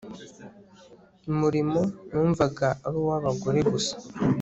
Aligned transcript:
murimo 1.39 1.81
numvaga 2.11 2.67
ari 2.85 2.97
uw'abagore 3.01 3.59
gusa 3.71 3.95